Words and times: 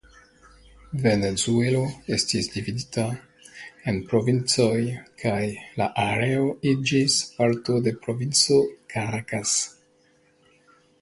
Venezuelo 1.01 1.81
estis 2.17 2.49
dividita 2.53 3.05
en 3.93 4.01
provincojn 4.13 4.89
kaj 5.27 5.37
la 5.83 5.91
areo 6.07 6.51
iĝis 6.75 7.21
parto 7.39 7.79
de 7.89 7.97
provinco 8.07 8.63
Karakas. 8.97 9.59